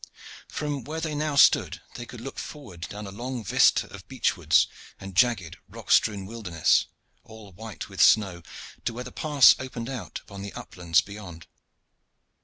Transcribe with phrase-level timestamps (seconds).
[0.47, 4.35] From where they now stood they could look forward down a long vista of beech
[4.35, 4.65] woods
[4.99, 6.87] and jagged rock strewn wilderness,
[7.23, 8.41] all white with snow,
[8.83, 11.45] to where the pass opened out upon the uplands beyond.